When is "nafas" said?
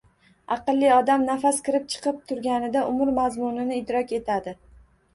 1.27-1.61